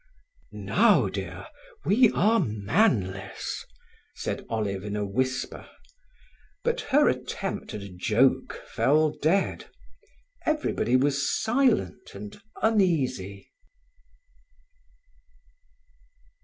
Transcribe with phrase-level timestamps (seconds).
[0.55, 1.45] "Now, dear,
[1.85, 3.63] we are manless,"
[4.15, 5.69] said Olive in a whisper.
[6.63, 9.69] But her attempt at a joke fell dead.
[10.43, 13.51] Everybody was silent and uneasy.